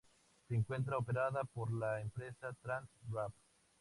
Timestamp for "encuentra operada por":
0.55-1.71